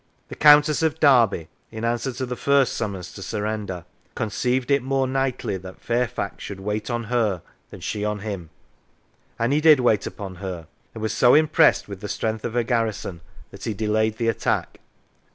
[0.29, 3.13] The Countess of Derby, in answer to the first 98 The War of Religion summons
[3.13, 3.85] to surrender,"
[4.15, 8.49] conceived it more knightly that Fairfax should wait on her than she on him,"
[9.37, 12.63] and he did wait upon her, and was so impressed with the strength of her
[12.63, 14.79] garrison that he delayed the attack.